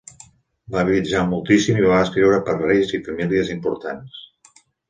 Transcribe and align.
Va 0.75 0.85
viatjar 0.87 1.21
moltíssim 1.33 1.83
i 1.83 1.87
va 1.93 2.01
escriure 2.07 2.41
per 2.49 2.57
a 2.57 2.65
reis 2.65 2.97
i 2.99 3.03
famílies 3.11 3.55
importants. 3.61 4.21